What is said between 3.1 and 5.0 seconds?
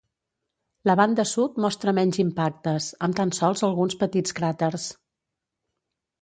tan sols alguns petits cràters.